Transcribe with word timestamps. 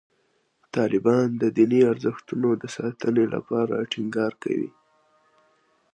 طالبان 0.75 1.27
د 1.41 1.43
دیني 1.57 1.81
ارزښتونو 1.91 2.49
د 2.61 2.63
ساتنې 2.77 3.25
لپاره 3.33 3.75
ټینګار 3.91 4.33
کوي. 4.43 4.69